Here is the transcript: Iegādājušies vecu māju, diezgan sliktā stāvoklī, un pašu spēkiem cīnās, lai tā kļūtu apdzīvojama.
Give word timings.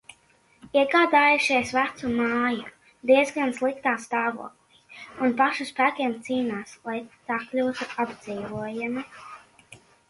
Iegādājušies 0.79 1.73
vecu 1.75 2.09
māju, 2.13 2.65
diezgan 3.11 3.53
sliktā 3.59 3.93
stāvoklī, 4.07 4.83
un 5.27 5.37
pašu 5.43 5.71
spēkiem 5.75 6.17
cīnās, 6.29 6.75
lai 6.91 6.99
tā 7.31 7.41
kļūtu 7.47 7.91
apdzīvojama. 8.07 9.09